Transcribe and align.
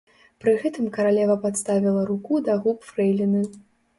Пры 0.43 0.53
гэтым 0.61 0.87
каралева 0.95 1.35
падставіла 1.43 2.01
руку 2.11 2.39
да 2.47 2.57
губ 2.63 2.79
фрэйліны. 2.91 3.41